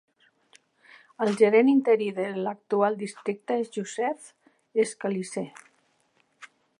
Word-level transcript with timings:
El 1.25 1.29
gerent 1.41 1.69
interí 1.73 2.07
de 2.21 2.25
l'actual 2.47 2.97
districte 3.03 3.59
és 3.65 3.71
Joseph 3.77 4.33
Scalise. 4.93 5.47